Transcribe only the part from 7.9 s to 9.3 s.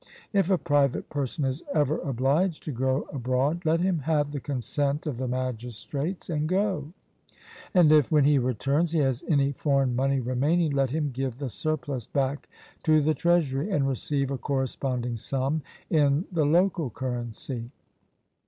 if when he returns he has